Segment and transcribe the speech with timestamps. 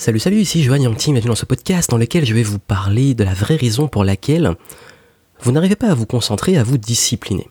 [0.00, 3.12] Salut, salut, ici Joanne Yangti, bienvenue dans ce podcast dans lequel je vais vous parler
[3.12, 4.54] de la vraie raison pour laquelle
[5.42, 7.46] vous n'arrivez pas à vous concentrer, à vous discipliner.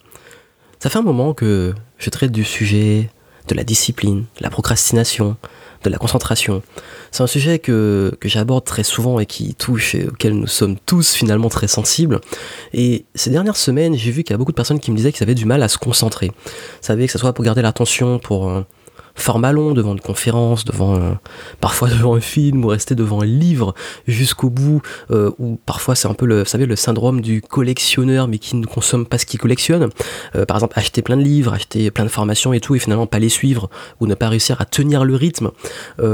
[0.80, 3.12] Ça fait un moment que je traite du sujet
[3.48, 5.38] de la discipline, de la procrastination,
[5.84, 6.64] de la concentration.
[7.12, 10.76] C'est un sujet que, que j'aborde très souvent et qui touche et auquel nous sommes
[10.88, 12.20] tous finalement très sensibles.
[12.74, 15.12] Et ces dernières semaines, j'ai vu qu'il y a beaucoup de personnes qui me disaient
[15.12, 16.32] qu'ils avaient du mal à se concentrer.
[16.46, 18.62] Vous savez, que ce soit pour garder l'attention, pour euh,
[19.16, 21.12] format long, devant une conférence, devant euh,
[21.60, 23.74] parfois devant un film ou rester devant un livre
[24.08, 24.82] jusqu'au bout,
[25.12, 28.56] euh, ou parfois c'est un peu le, vous savez, le syndrome du collectionneur mais qui
[28.56, 29.90] ne consomme pas ce qu'il collectionne.
[30.36, 33.08] Euh, par exemple, acheter plein de livres, acheter plein de formations et tout, et finalement
[33.08, 33.70] pas les suivre,
[34.00, 35.52] ou ne pas réussir à tenir le rythme,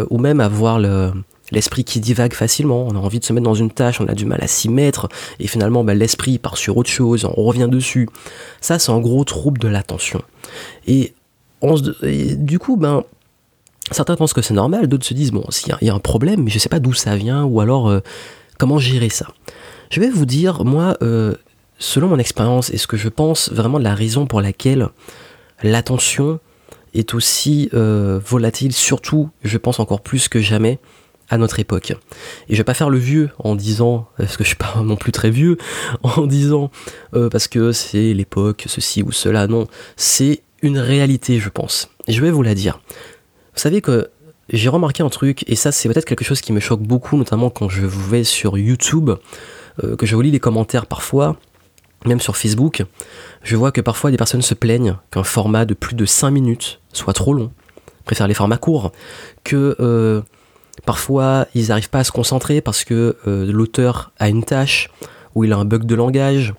[0.09, 1.11] ou même avoir le
[1.51, 4.13] l'esprit qui divague facilement, on a envie de se mettre dans une tâche, on a
[4.13, 5.07] du mal à s'y mettre,
[5.39, 8.09] et finalement bah, l'esprit part sur autre chose, on revient dessus.
[8.61, 10.21] Ça, c'est un gros trouble de l'attention.
[10.87, 11.13] Et
[12.03, 13.03] du coup, ben,
[13.91, 15.45] certains pensent que c'est normal, d'autres se disent, bon,
[15.81, 17.89] il y, a un problème, mais je ne sais pas d'où ça vient, ou alors
[17.89, 17.99] euh,
[18.57, 19.27] comment gérer ça.
[19.89, 21.35] Je vais vous dire, moi, euh,
[21.77, 24.89] selon mon expérience et ce que je pense vraiment de la raison pour laquelle
[25.63, 26.39] l'attention
[26.93, 30.79] est aussi euh, volatile, surtout, je pense encore plus que jamais,
[31.29, 31.91] à notre époque.
[32.49, 34.95] Et je vais pas faire le vieux en disant, parce que je suis pas non
[34.95, 35.57] plus très vieux,
[36.03, 36.71] en disant
[37.31, 41.89] parce que c'est l'époque, ceci ou cela, non, c'est une réalité, je pense.
[42.07, 42.79] Je vais vous la dire.
[43.53, 44.09] Vous savez que
[44.49, 47.49] j'ai remarqué un truc, et ça c'est peut-être quelque chose qui me choque beaucoup, notamment
[47.49, 49.11] quand je vais sur YouTube,
[49.83, 51.37] euh, que je relis les commentaires parfois,
[52.05, 52.83] même sur Facebook,
[53.41, 56.79] je vois que parfois des personnes se plaignent qu'un format de plus de 5 minutes
[56.93, 57.51] soit trop long,
[58.05, 58.91] préfèrent les formats courts,
[59.43, 60.21] que euh,
[60.85, 64.91] parfois ils n'arrivent pas à se concentrer parce que euh, l'auteur a une tâche,
[65.33, 66.53] ou il a un bug de langage,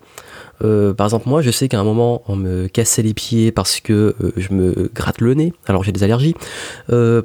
[0.63, 3.79] euh, par exemple, moi, je sais qu'à un moment, on me cassait les pieds parce
[3.79, 6.35] que euh, je me gratte le nez, alors j'ai des allergies.
[6.91, 7.21] Euh,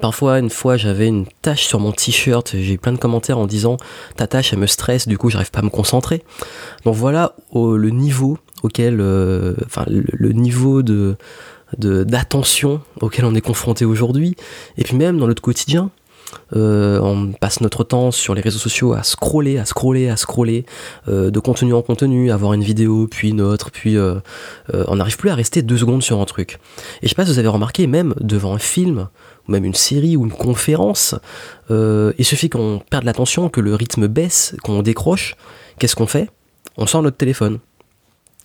[0.00, 3.46] parfois, une fois, j'avais une tache sur mon t-shirt, j'ai eu plein de commentaires en
[3.46, 3.76] disant
[4.16, 6.22] ta tache, elle me stresse, du coup, j'arrive pas à me concentrer.
[6.84, 10.82] Donc voilà le niveau auquel, le, niveau
[11.78, 14.34] d'attention auquel on est confronté aujourd'hui,
[14.76, 15.90] et puis même dans notre quotidien,
[16.56, 20.64] euh, on passe notre temps sur les réseaux sociaux à scroller, à scroller, à scroller,
[21.08, 24.20] euh, de contenu en contenu, à voir une vidéo, puis une autre, puis euh,
[24.72, 26.58] on n'arrive plus à rester deux secondes sur un truc.
[27.02, 29.08] Et je sais pas si vous avez remarqué, même devant un film,
[29.46, 31.14] ou même une série ou une conférence,
[31.70, 35.36] il suffit qu'on perde l'attention, que le rythme baisse, qu'on décroche,
[35.78, 36.30] qu'est-ce qu'on fait?
[36.76, 37.58] On sort notre téléphone.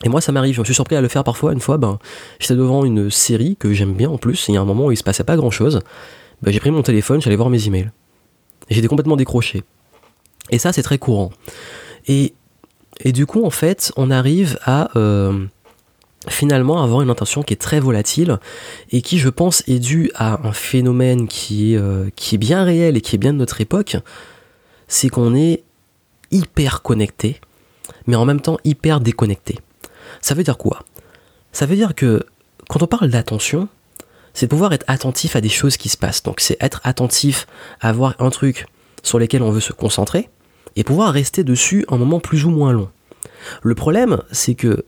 [0.03, 1.53] Et moi, ça m'arrive, je me suis surpris à le faire parfois.
[1.53, 1.99] Une fois, ben,
[2.39, 4.91] j'étais devant une série que j'aime bien en plus, il y a un moment où
[4.91, 5.81] il se passait pas grand chose.
[6.43, 7.89] Bah, j'ai pris mon téléphone, j'allais voir mes emails.
[8.69, 9.63] J'étais complètement décroché.
[10.49, 11.31] Et ça, c'est très courant.
[12.07, 12.33] Et,
[12.99, 15.45] et, du coup, en fait, on arrive à euh,
[16.27, 18.39] finalement avoir une intention qui est très volatile
[18.91, 22.97] et qui, je pense, est due à un phénomène qui euh, qui est bien réel
[22.97, 23.95] et qui est bien de notre époque.
[24.89, 25.63] C'est qu'on est
[26.29, 27.39] hyper connecté,
[28.05, 29.59] mais en même temps hyper déconnecté.
[30.19, 30.83] Ça veut dire quoi?
[31.53, 32.25] Ça veut dire que
[32.67, 33.69] quand on parle d'attention,
[34.33, 36.23] c'est pouvoir être attentif à des choses qui se passent.
[36.23, 37.47] Donc c'est être attentif
[37.81, 38.65] à avoir un truc
[39.03, 40.29] sur lequel on veut se concentrer
[40.75, 42.89] et pouvoir rester dessus un moment plus ou moins long.
[43.61, 44.85] Le problème, c'est que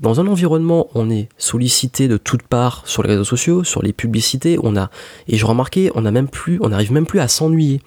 [0.00, 3.92] dans un environnement, on est sollicité de toutes parts sur les réseaux sociaux, sur les
[3.92, 4.90] publicités, on a
[5.26, 7.80] et je remarquais, on a même plus, on n'arrive même plus à s'ennuyer.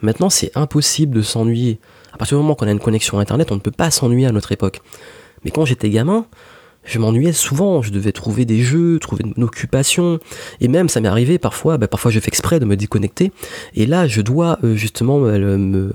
[0.00, 1.78] Maintenant, c'est impossible de s'ennuyer.
[2.12, 4.32] À partir du moment qu'on a une connexion internet, on ne peut pas s'ennuyer à
[4.32, 4.80] notre époque.
[5.44, 6.26] Mais quand j'étais gamin,
[6.88, 10.18] je m'ennuyais souvent, je devais trouver des jeux, trouver une occupation,
[10.60, 13.30] et même ça m'est arrivé parfois, bah, parfois je fais exprès de me déconnecter,
[13.74, 15.78] et là je dois euh, justement euh, me...
[15.78, 15.90] Euh,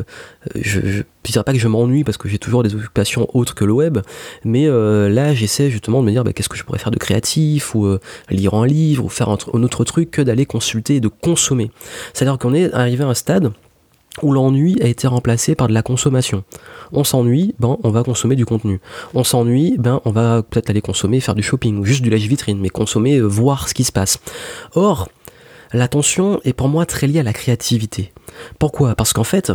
[0.55, 3.65] je, je, dirais pas que je m'ennuie parce que j'ai toujours des occupations autres que
[3.65, 3.99] le web,
[4.43, 7.75] mais là j'essaie justement de me dire bah, qu'est-ce que je pourrais faire de créatif,
[7.75, 7.97] ou
[8.29, 11.71] lire un livre, ou faire un, autre truc que d'aller consulter de consommer.
[12.13, 13.53] C'est-à-dire qu'on est arrivé à un stade
[14.21, 16.43] où l'ennui a été remplacé par de la consommation.
[16.91, 18.79] On s'ennuie, ben on va consommer du contenu.
[19.13, 22.59] On s'ennuie, ben on va peut-être aller consommer, faire du shopping ou juste du lèche-vitrine,
[22.59, 24.19] mais consommer, euh, voir ce qui se passe.
[24.75, 25.09] Or,
[25.73, 28.13] l'attention est pour moi très liée à la créativité.
[28.59, 28.93] Pourquoi?
[28.93, 29.51] Parce qu'en fait,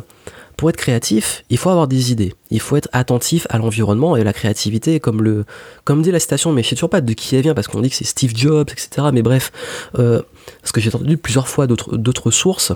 [0.56, 2.34] pour être créatif, il faut avoir des idées.
[2.50, 5.44] Il faut être attentif à l'environnement et à la créativité, comme le,
[5.84, 7.80] comme dit la citation, mais je sais toujours pas de qui elle vient parce qu'on
[7.80, 9.06] dit que c'est Steve Jobs, etc.
[9.12, 9.52] Mais bref,
[10.00, 10.20] euh,
[10.60, 12.72] parce que j'ai entendu plusieurs fois d'autres sources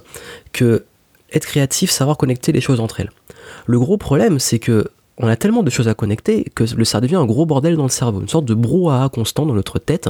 [0.52, 0.84] que
[1.32, 3.10] être créatif, savoir connecter les choses entre elles.
[3.66, 7.00] Le gros problème, c'est que on a tellement de choses à connecter que le, ça
[7.00, 10.08] devient un gros bordel dans le cerveau, une sorte de brouhaha constant dans notre tête,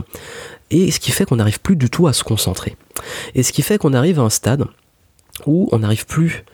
[0.71, 2.77] et ce qui fait qu'on n'arrive plus du tout à se concentrer.
[3.35, 4.65] Et ce qui fait qu'on arrive à un stade
[5.45, 6.45] où on n'arrive plus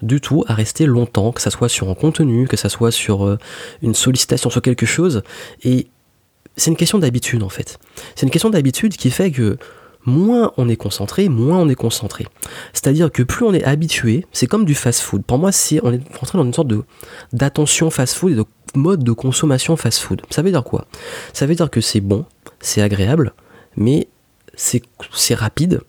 [0.00, 3.26] du tout à rester longtemps, que ça soit sur un contenu, que ça soit sur
[3.26, 3.38] euh,
[3.82, 5.22] une sollicitation, sur quelque chose,
[5.62, 5.88] et
[6.56, 7.78] c'est une question d'habitude en fait.
[8.16, 9.58] C'est une question d'habitude qui fait que
[10.08, 12.26] moins on est concentré, moins on est concentré.
[12.72, 15.24] C'est-à-dire que plus on est habitué, c'est comme du fast-food.
[15.24, 15.50] Pour moi,
[15.82, 16.82] on est rentré dans une sorte de
[17.32, 18.44] d'attention fast-food et de
[18.74, 20.22] mode de consommation fast-food.
[20.30, 20.86] Ça veut dire quoi?
[21.32, 22.24] Ça veut dire que c'est bon,
[22.60, 23.32] c'est agréable,
[23.76, 24.08] mais
[24.56, 25.80] c'est rapide,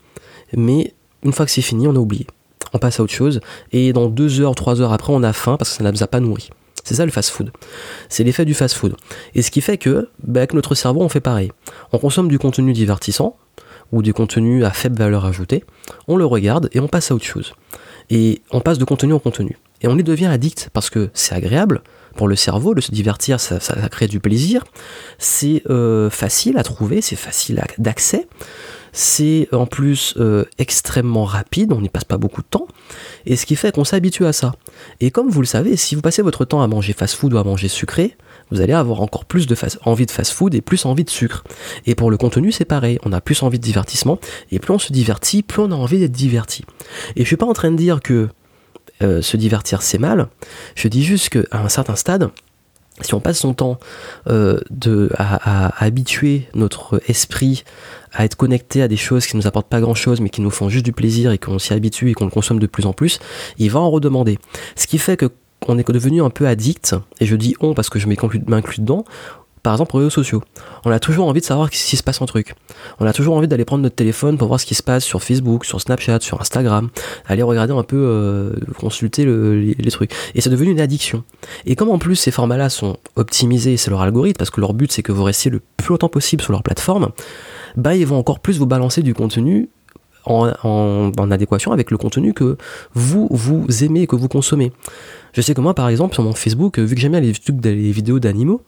[0.56, 0.94] mais
[1.24, 2.26] une fois que c'est fini, on a oublié.
[2.72, 3.40] On passe à autre chose,
[3.72, 6.02] et dans deux heures, trois heures après, on a faim parce que ça ne nous
[6.04, 6.50] a pas nourri.
[6.84, 7.50] C'est ça le fast-food.
[8.08, 8.96] C'est l'effet du fast-food.
[9.34, 11.52] Et ce qui fait que, bah, avec notre cerveau, on fait pareil.
[11.92, 13.36] On consomme du contenu divertissant,
[13.92, 15.64] ou du contenu à faible valeur ajoutée,
[16.08, 17.54] on le regarde et on passe à autre chose.
[18.10, 19.56] Et on passe de contenu en contenu.
[19.82, 21.82] Et on y devient addict parce que c'est agréable
[22.16, 23.58] pour le cerveau de se divertir, ça,
[23.90, 24.64] crée du plaisir.
[25.18, 28.28] C'est euh, facile à trouver, c'est facile d'accès.
[28.92, 32.66] C'est en plus euh, extrêmement rapide, on n'y passe pas beaucoup de temps,
[33.24, 34.54] et ce qui fait qu'on s'habitue à ça.
[34.98, 37.44] Et comme vous le savez, si vous passez votre temps à manger fast-food ou à
[37.44, 38.16] manger sucré,
[38.50, 41.44] vous allez avoir encore plus de envie de fast-food et plus envie de sucre.
[41.86, 44.18] Et pour le contenu, c'est pareil, on a plus envie de divertissement,
[44.50, 46.64] et plus on se divertit, plus on a envie d'être diverti.
[47.16, 48.28] Et je suis pas en train de dire que
[49.02, 50.28] euh, se divertir c'est mal,
[50.74, 52.30] je dis juste qu'à un certain stade,
[53.02, 53.78] si on passe son temps
[54.28, 54.60] euh,
[55.16, 57.64] à, habituer notre esprit
[58.12, 60.40] à être connecté à des choses qui ne nous apportent pas grand chose mais qui
[60.40, 62.86] nous font juste du plaisir et qu'on s'y habitue et qu'on le consomme de plus
[62.86, 63.20] en plus,
[63.58, 64.38] il va en redemander.
[64.76, 65.30] Ce qui fait que
[65.68, 69.04] on est devenu un peu addict, et je dis on parce que je m'inclus dedans,
[69.62, 70.42] par exemple, aux réseaux sociaux.
[70.84, 72.54] On a toujours envie de savoir s'il se passe un truc.
[72.98, 75.22] On a toujours envie d'aller prendre notre téléphone pour voir ce qui se passe sur
[75.22, 76.88] Facebook, sur Snapchat, sur Instagram,
[77.26, 80.12] aller regarder un peu, euh, consulter les, trucs.
[80.34, 81.24] Et c'est devenu une addiction.
[81.66, 84.90] Et comme en plus ces formats-là sont optimisés, c'est leur algorithme, parce que leur but
[84.90, 87.10] c'est que vous restiez le plus longtemps possible sur leur plateforme,
[87.76, 89.68] bah ils vont encore plus vous balancer du contenu
[90.24, 92.56] en, adéquation avec le contenu que
[92.94, 94.72] vous, vous aimez que vous consommez.
[95.32, 98.18] Je sais que moi, par exemple, sur mon Facebook, vu que j'aime bien les vidéos
[98.18, 98.62] d'animaux,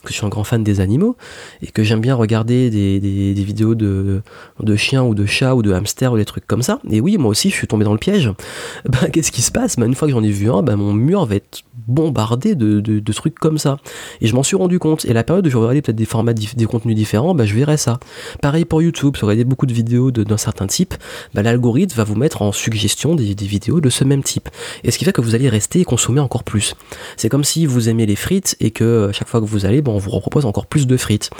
[0.00, 1.16] que je suis un grand fan des animaux
[1.62, 4.22] et que j'aime bien regarder des, vidéos de,
[4.60, 6.80] de, chiens ou de chats ou de hamsters ou des trucs comme ça.
[6.90, 8.32] Et oui, moi aussi, je suis tombé dans le piège.
[8.88, 9.76] Bah, qu'est-ce qui se passe?
[9.76, 12.80] Bah, Une fois que j'en ai vu un, bah, mon mur va être bombardé de,
[12.80, 13.78] de, trucs comme ça.
[14.20, 15.04] Et je m'en suis rendu compte.
[15.04, 17.76] Et la période où je regardais peut-être des formats, des contenus différents, bah, je verrai
[17.76, 17.98] ça.
[18.40, 20.94] Pareil pour YouTube, si vous regardez beaucoup de vidéos d'un certain type,
[21.34, 24.48] bah, l'algorithme va vous mettre en suggestion des, des vidéos de ce même type.
[24.84, 26.74] Et ce qui fait que vous allez rester et consommer encore plus.
[27.16, 29.98] C'est comme si vous aimez les frites et que chaque fois que vous allez, on
[29.98, 31.30] vous propose encore plus de frites.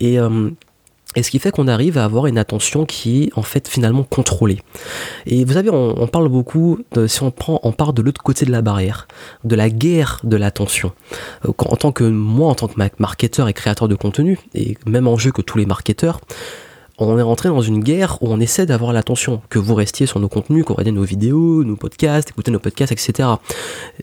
[0.00, 0.50] Et, euh,
[1.16, 4.02] et ce qui fait qu'on arrive à avoir une attention qui est en fait finalement
[4.02, 4.60] contrôlée.
[5.24, 8.52] Et vous savez, on, parle beaucoup, si on prend, on part de l'autre côté de
[8.52, 9.08] la barrière,
[9.42, 10.92] de la guerre de l'attention.
[11.46, 15.08] Euh, en tant que moi, en tant que marketeur et créateur de contenu, et même
[15.08, 16.20] en jeu que tous les marketeurs,
[16.98, 20.18] on est rentré dans une guerre où on essaie d'avoir l'attention, que vous restiez sur
[20.20, 23.28] nos contenus, que vous nos vidéos, nos podcasts, écoutez nos podcasts, etc.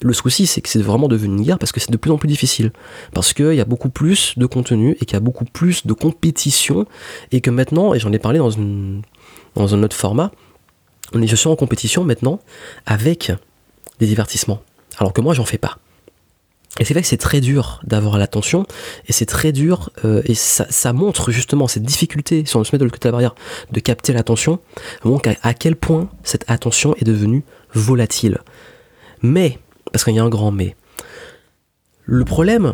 [0.02, 2.18] Le souci, c'est que c'est vraiment devenu une guerre parce que c'est de plus en
[2.18, 2.72] plus difficile.
[3.14, 5.94] Parce qu'il y a beaucoup plus de contenu et qu'il y a beaucoup plus de
[5.94, 6.86] compétition
[7.32, 10.32] et que maintenant, et j'en ai parlé dans un autre format,
[11.14, 12.40] on est, je suis en compétition maintenant
[12.86, 13.32] avec
[14.00, 14.62] des divertissements.
[15.00, 15.78] Alors que moi, j'en fais pas.
[16.80, 18.66] Et c'est vrai que c'est très dur d'avoir l'attention,
[19.08, 22.80] et c'est très dur, euh, et ça, montre justement cette difficulté, si on se met
[22.80, 23.36] de l'autre côté de la barrière,
[23.72, 24.60] de capter l'attention,
[25.04, 27.44] donc à, quel point cette attention est devenue
[27.74, 28.40] volatile.
[29.22, 29.60] Mais,
[29.92, 30.76] parce qu'il y a un grand mais,
[32.06, 32.74] le problème,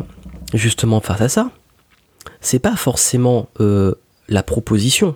[0.54, 1.50] justement face à ça,
[2.40, 3.94] c'est pas forcément euh,
[4.28, 5.14] la proposition,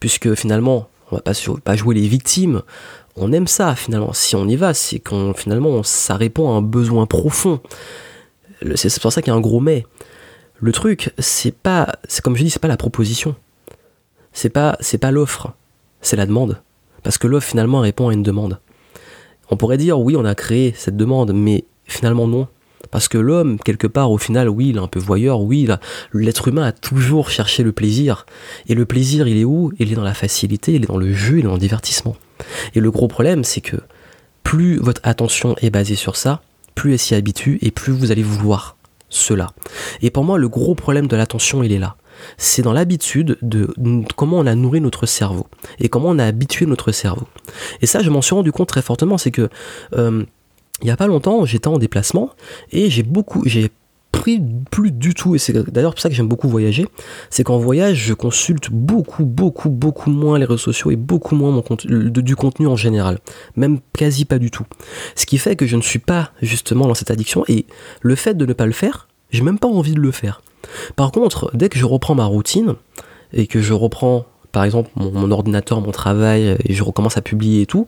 [0.00, 2.62] puisque finalement, on va pas, jouer les victimes,
[3.16, 4.12] on aime ça finalement.
[4.12, 7.60] Si on y va, c'est qu'on finalement ça répond à un besoin profond
[8.74, 9.86] c'est pour ça qu'il y a un gros mais.
[10.58, 13.34] Le truc, c'est pas, c'est comme je dis, c'est pas la proposition.
[14.32, 15.52] C'est pas, c'est pas l'offre,
[16.00, 16.60] c'est la demande.
[17.02, 18.58] Parce que l'offre finalement répond à une demande.
[19.50, 22.48] On pourrait dire oui, on a créé cette demande, mais finalement non.
[22.90, 25.68] Parce que l'homme, quelque part, au final, oui, il est un peu voyeur, oui,
[26.12, 28.26] l'être humain a toujours cherché le plaisir.
[28.68, 29.72] Et le plaisir, il est où?
[29.78, 32.16] Il est dans la facilité, il est dans le jeu, il est dans le divertissement.
[32.74, 33.76] Et le gros problème, c'est que
[34.42, 36.42] plus votre attention est basée sur ça,
[36.74, 38.76] plus elle s'y habitue et plus vous allez vouloir
[39.08, 39.50] cela.
[40.02, 41.96] Et pour moi, le gros problème de l'attention, il est là.
[42.38, 43.68] C'est dans l'habitude de
[44.16, 45.46] comment on a nourri notre cerveau
[45.78, 47.26] et comment on a habitué notre cerveau.
[47.82, 49.48] Et ça, je m'en suis rendu compte très fortement, c'est que
[49.94, 50.24] euh,
[50.82, 52.30] il n'y a pas longtemps, j'étais en déplacement
[52.72, 53.70] et j'ai beaucoup, j'ai
[54.70, 56.86] plus du tout, et c'est d'ailleurs pour ça que j'aime beaucoup voyager,
[57.30, 61.50] c'est qu'en voyage, je consulte beaucoup, beaucoup, beaucoup moins les réseaux sociaux et beaucoup moins
[61.50, 63.18] mon du contenu en général.
[63.56, 64.64] Même quasi pas du tout.
[65.14, 67.66] Ce qui fait que je ne suis pas justement dans cette addiction, et
[68.00, 70.42] le fait de ne pas le faire, j'ai même pas envie de le faire.
[70.96, 72.74] Par contre, dès que je reprends ma routine,
[73.32, 77.60] et que je reprends par exemple mon, ordinateur, mon travail, et je recommence à publier
[77.60, 77.86] et tout,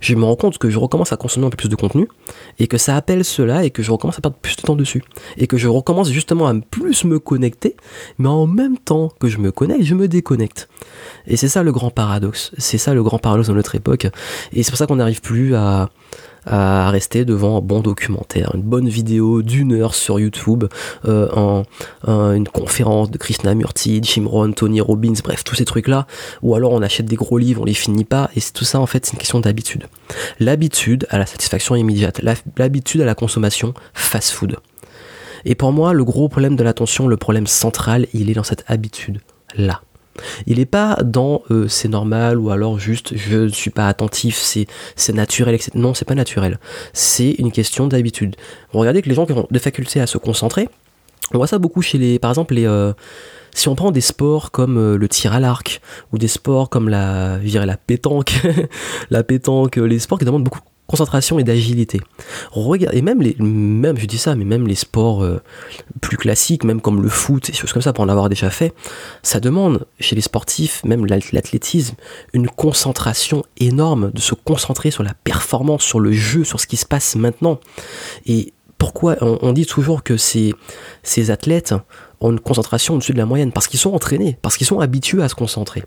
[0.00, 2.08] je me rends compte que je recommence à consommer un peu plus de contenu,
[2.58, 5.04] et que ça appelle cela, et que je recommence à perdre plus de temps dessus.
[5.36, 7.76] Et que je recommence justement à plus me connecter,
[8.18, 10.68] mais en même temps que je me connecte, je me déconnecte.
[11.28, 12.50] Et c'est ça le grand paradoxe.
[12.58, 14.08] C'est ça le grand paradoxe de notre époque.
[14.52, 15.88] Et c'est pour ça qu'on n'arrive plus à,
[16.46, 20.64] à rester devant un bon documentaire, une bonne vidéo d'une heure sur YouTube,
[21.06, 21.62] euh,
[22.06, 26.06] une conférence de Krishnamurti, Jim Rohn, Tony Robbins, bref, tous ces trucs-là,
[26.42, 28.86] ou alors on achète des gros livres, on les finit pas, et tout ça en
[28.86, 29.84] fait c'est une question d'habitude.
[30.40, 32.20] L'habitude à la satisfaction immédiate,
[32.56, 34.56] l'habitude à la consommation fast-food.
[35.44, 38.64] Et pour moi, le gros problème de l'attention, le problème central, il est dans cette
[38.66, 39.82] habitude-là.
[40.46, 44.36] Il n'est pas dans euh, c'est normal ou alors juste je ne suis pas attentif,
[44.36, 44.66] c'est,
[45.12, 45.72] naturel, etc.
[45.74, 46.58] Non, c'est pas naturel.
[46.92, 48.36] C'est une question d'habitude.
[48.72, 50.68] Regardez que les gens qui ont des facultés à se concentrer,
[51.32, 52.92] on voit ça beaucoup chez les, par exemple, les, euh,
[53.54, 55.80] si on prend des sports comme euh, le tir à l'arc
[56.12, 58.40] ou des sports comme la, je dirais la pétanque,
[59.10, 62.00] la pétanque, les sports qui demandent beaucoup concentration et d'agilité.
[62.92, 65.40] Et même les, même je dis ça, mais même les sports euh,
[66.00, 68.74] plus classiques, même comme le foot et choses comme ça, pour en avoir déjà fait,
[69.22, 71.94] ça demande chez les sportifs, même l'athlétisme,
[72.32, 76.78] une concentration énorme, de se concentrer sur la performance, sur le jeu, sur ce qui
[76.78, 77.60] se passe maintenant.
[78.24, 80.54] Et pourquoi on, dit toujours que ces,
[81.02, 81.74] ces athlètes
[82.20, 83.52] ont une concentration au-dessus de la moyenne?
[83.52, 85.82] Parce qu'ils sont entraînés, parce qu'ils sont habitués à se concentrer.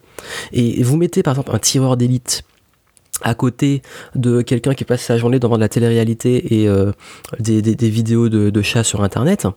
[0.51, 2.43] Et vous mettez par exemple un tireur d'élite
[3.24, 3.82] à côté
[4.16, 6.92] de quelqu'un qui passe sa journée devant de la télé-réalité et euh,
[7.40, 9.48] des, vidéos de, de, chats sur internet,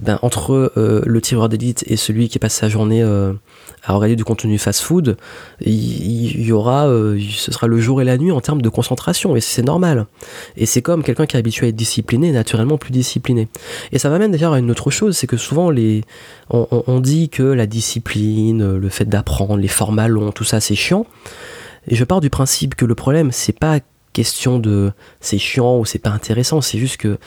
[0.00, 3.32] ben, entre euh, le tireur d'élite et celui qui passe sa journée euh,
[3.84, 5.16] à regarder du contenu fast-food,
[5.60, 9.40] il, y aura, ce sera le jour et la nuit en termes de concentration, et
[9.40, 10.06] c'est normal.
[10.56, 13.48] Et c'est comme quelqu'un qui est habitué à être discipliné, naturellement plus discipliné.
[13.92, 16.02] Et ça m'amène déjà à une autre chose, c'est que souvent les,
[16.50, 20.74] on, on dit que la discipline, le fait d'apprendre, les formats longs, tout ça c'est
[20.74, 21.06] chiant.
[21.88, 23.80] Et je pars du principe que le problème, c'est pas
[24.14, 27.18] question de c'est chiant ou c'est pas intéressant, c'est juste que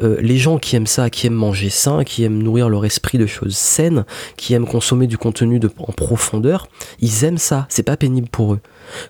[0.00, 3.18] euh, les gens qui aiment ça, qui aiment manger sain, qui aiment nourrir leur esprit
[3.18, 4.04] de choses saines,
[4.36, 6.66] qui aiment consommer du contenu en profondeur,
[6.98, 8.60] ils aiment ça, c'est pas pénible pour eux.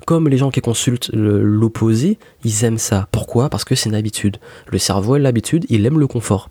[0.07, 3.09] Comme les gens qui consultent l'opposé, ils aiment ça.
[3.13, 3.49] Pourquoi?
[3.49, 4.37] Parce que c'est une habitude.
[4.67, 6.49] Le cerveau a l'habitude, il aime le confort.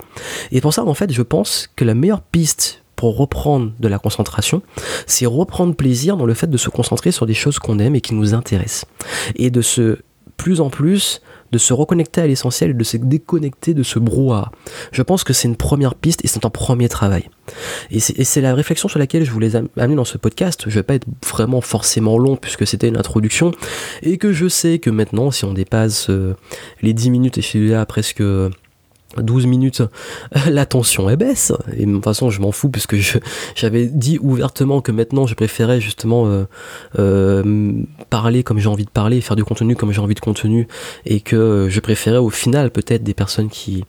[0.52, 3.98] Et pour ça, en fait, je pense que la meilleure piste pour reprendre de la
[3.98, 4.62] concentration,
[5.08, 8.02] c'est reprendre plaisir dans le fait de se concentrer sur des choses qu'on aime et
[8.02, 8.84] qui nous intéressent.
[9.38, 10.00] Et de se,
[10.36, 11.22] plus en plus,
[11.54, 14.52] de se reconnecter à l'essentiel, de se déconnecter de ce brouhaha.
[14.92, 17.30] Je pense que c'est une première piste et c'est un premier travail.
[17.90, 20.66] Et c'est la réflexion sur laquelle je voulais amener dans ce podcast.
[20.68, 23.54] Je vais pas être vraiment forcément long puisque c'était une introduction
[24.02, 26.36] et que je sais que maintenant, si on dépasse euh,
[26.82, 28.22] les 10 minutes et je suis là presque
[29.18, 29.84] 12 minutes,
[30.48, 31.52] la tension est baisse.
[31.76, 32.96] Et de toute façon, je m'en fous puisque
[33.56, 36.46] j'avais dit ouvertement que maintenant je préférais justement euh,
[36.98, 37.74] euh,
[38.10, 40.68] parler comme j'ai envie de parler, faire du contenu comme j'ai envie de contenu,
[41.06, 43.84] et que je préférais au final peut-être des personnes qui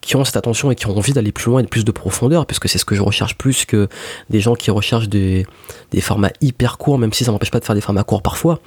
[0.00, 1.90] qui ont cette attention et qui ont envie d'aller plus loin et de plus de
[1.90, 3.88] profondeur, puisque c'est ce que je recherche plus que
[4.30, 5.46] des gens qui recherchent des,
[5.90, 8.60] des formats hyper courts, même si ça m'empêche pas de faire des formats courts parfois.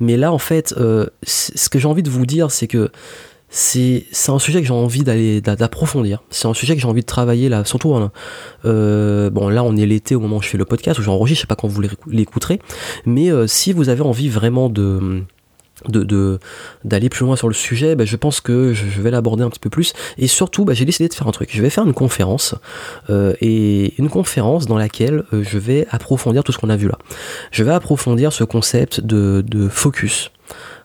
[0.00, 2.90] Mais là, en fait, euh, ce que j'ai envie de vous dire, c'est que
[3.50, 6.22] c'est un sujet que j'ai envie d'aller d'approfondir.
[6.30, 8.12] C'est un sujet que j'ai envie de travailler là, surtout hein,
[8.64, 11.38] euh, bon là on est l'été au moment où je fais le podcast où j'enregistre,
[11.38, 12.60] je sais pas quand vous l'écouterez,
[13.06, 15.24] mais euh, si vous avez envie vraiment de
[16.84, 19.60] d'aller plus loin sur le sujet, bah, je pense que je, vais l'aborder un petit
[19.60, 19.92] peu plus.
[20.18, 21.50] Et surtout, bah, j'ai décidé de faire un truc.
[21.52, 22.56] Je vais faire une conférence
[23.10, 26.98] euh, et une conférence dans laquelle je vais approfondir tout ce qu'on a vu là.
[27.52, 30.32] Je vais approfondir ce concept de focus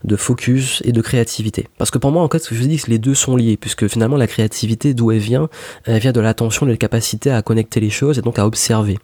[0.04, 1.68] de focus et de créativité.
[1.78, 3.36] Parce que pour moi, en fait, ce que je dis, c'est que les deux sont
[3.36, 5.50] liés, puisque finalement, la créativité, d'où elle vient,
[5.86, 8.98] elle vient de l'attention, de la capacité à connecter les choses et donc à observer.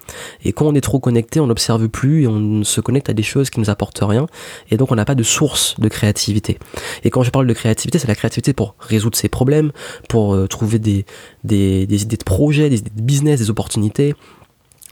[0.43, 3.23] Et quand on est trop connecté, on n'observe plus et on se connecte à des
[3.23, 4.27] choses qui nous apportent rien,
[4.71, 6.57] et donc on n'a pas de source de créativité.
[7.03, 9.71] Et quand je parle de créativité, c'est la créativité pour résoudre ses problèmes,
[10.07, 11.05] pour euh, trouver des,
[11.43, 14.15] des, des idées de projets, des idées de business, des opportunités,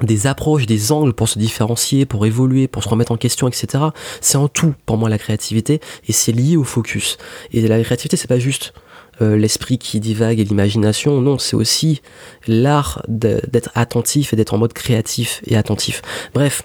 [0.03, 3.85] des approches, des angles pour se différencier, pour évoluer, pour se remettre en question, etc.
[4.21, 7.17] C'est en tout pour moi la créativité et c'est lié au focus.
[7.51, 8.73] Et la créativité, c'est pas juste
[9.21, 11.21] euh, l'esprit qui divague et l'imagination.
[11.21, 12.01] Non, c'est aussi
[12.47, 16.01] l'art d'être attentif et d'être en mode créatif et attentif.
[16.33, 16.63] Bref,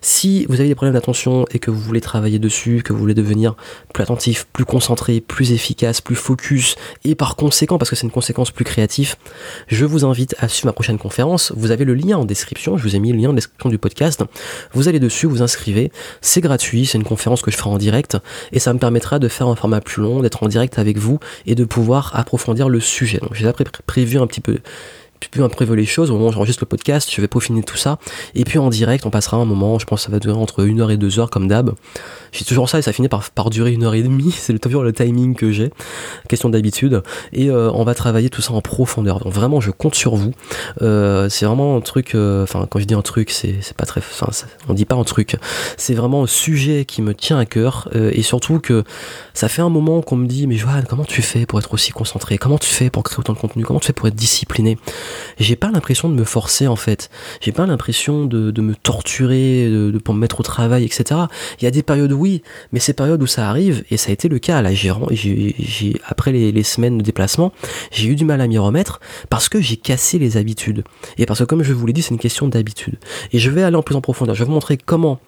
[0.00, 3.14] si vous avez des problèmes d'attention et que vous voulez travailler dessus, que vous voulez
[3.14, 3.54] devenir
[3.92, 8.12] plus attentif, plus concentré, plus efficace, plus focus, et par conséquent, parce que c'est une
[8.12, 9.16] conséquence plus créative,
[9.68, 11.52] je vous invite à suivre ma prochaine conférence.
[11.56, 13.78] Vous avez le lien en description, je vous ai mis le lien en description du
[13.78, 14.22] podcast.
[14.72, 18.18] Vous allez dessus, vous inscrivez, c'est gratuit, c'est une conférence que je ferai en direct,
[18.52, 21.18] et ça me permettra de faire un format plus long, d'être en direct avec vous,
[21.46, 23.18] et de pouvoir approfondir le sujet.
[23.18, 23.50] Donc j'ai
[23.86, 24.58] prévu un petit peu
[25.28, 26.10] peu imprimer les choses.
[26.10, 27.98] Au moment où j'enregistre le podcast, je vais peaufiner tout ça.
[28.34, 30.64] Et puis en direct, on passera un moment, je pense que ça va durer entre
[30.66, 31.74] une heure et deux heures comme d'hab.
[32.32, 34.32] J'ai toujours ça et ça finit par, durer une heure et demie.
[34.36, 35.70] C'est toujours le timing que j'ai.
[36.28, 37.02] Question d'habitude.
[37.32, 39.20] Et euh, on va travailler tout ça en profondeur.
[39.20, 40.32] Donc vraiment, je compte sur vous.
[40.82, 42.14] Euh, c'est vraiment un truc.
[42.14, 44.00] euh, Enfin, quand je dis un truc, c'est pas très.
[44.00, 44.28] Enfin,
[44.68, 45.36] on dit pas un truc.
[45.76, 47.88] C'est vraiment un sujet qui me tient à cœur.
[47.94, 48.84] et surtout que
[49.32, 51.92] ça fait un moment qu'on me dit, mais Johan, comment tu fais pour être aussi
[51.92, 52.38] concentré?
[52.38, 53.64] Comment tu fais pour créer autant de contenu?
[53.64, 54.78] Comment tu fais pour être discipliné?
[55.38, 57.10] J'ai pas l'impression de me forcer en fait.
[57.40, 61.22] J'ai pas l'impression de, de me torturer, de, pour me mettre au travail, etc.
[61.60, 62.42] Il y a des périodes oui,
[62.72, 64.92] mais ces périodes où ça arrive, et ça a été le cas là, j'ai,
[66.06, 67.52] après les, semaines de déplacement,
[67.90, 70.84] j'ai eu du mal à m'y remettre parce que j'ai cassé les habitudes.
[71.18, 72.96] Et parce que comme je vous l'ai dit, c'est une question d'habitude.
[73.32, 74.34] Et je vais aller en plus en profondeur.
[74.34, 75.20] Je vais vous montrer comment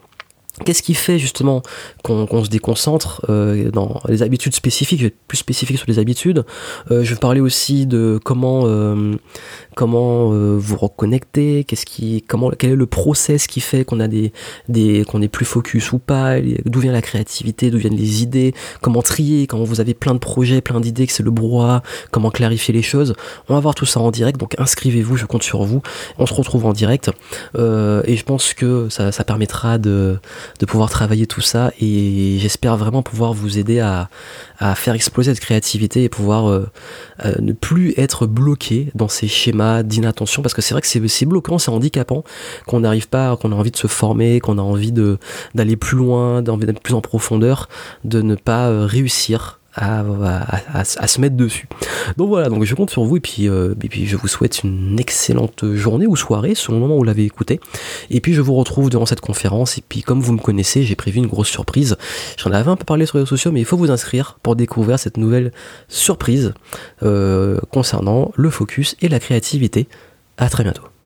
[0.64, 1.61] Qu'est-ce qui fait justement
[2.02, 5.87] qu'on qu'on se déconcentre euh, dans les habitudes spécifiques Je vais être plus spécifique sur
[5.87, 6.47] les habitudes.
[6.90, 9.16] Euh, je vais parler aussi de comment euh,
[9.76, 11.62] comment euh, vous reconnecter.
[11.64, 14.33] Qu'est-ce qui comment quel est le process qui fait qu'on a des
[14.68, 18.54] des qu'on est plus focus ou pas D'où vient la créativité D'où viennent les idées
[18.80, 22.30] Comment trier quand vous avez plein de projets, plein d'idées, que c'est le brouhaha Comment
[22.30, 23.14] clarifier les choses
[23.49, 24.40] On va voir tout ça en direct.
[24.40, 25.83] Donc inscrivez-vous, je compte sur vous.
[26.18, 27.11] On se retrouve en direct
[27.56, 30.18] Euh, et je pense que ça, ça permettra de
[30.59, 34.09] de pouvoir travailler tout ça et j'espère vraiment pouvoir vous aider à,
[34.59, 36.66] à faire exploser cette créativité et pouvoir euh,
[37.40, 41.58] ne plus être bloqué dans ces schémas d'inattention parce que c'est vrai que c'est bloquant,
[41.58, 42.25] c'est handicapant
[42.66, 46.42] qu'on n'arrive pas, qu'on a envie de se former, qu'on a envie d'aller plus loin,
[46.42, 47.68] d'envie d'être plus en profondeur,
[48.04, 51.68] de ne pas euh, réussir à, se mettre dessus.
[52.16, 55.64] Donc voilà, donc je compte sur vous et puis, euh, je vous souhaite une excellente
[55.75, 57.61] journée ou soirée selon le moment où vous l'avez écouté.
[58.11, 59.78] Et puis je vous retrouve durant cette conférence.
[59.78, 61.97] Et puis comme vous me connaissez, j'ai prévu une grosse surprise.
[62.38, 64.56] J'en avais un peu parlé sur les réseaux sociaux, mais il faut vous inscrire pour
[64.56, 65.52] découvrir cette nouvelle
[65.88, 66.54] surprise
[67.02, 69.88] euh, concernant le focus et la créativité.
[70.38, 70.87] À très bientôt.